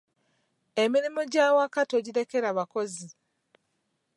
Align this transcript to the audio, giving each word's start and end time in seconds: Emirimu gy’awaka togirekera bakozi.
Emirimu 0.83 1.21
gy’awaka 1.31 1.79
togirekera 1.89 2.49
bakozi. 2.57 3.07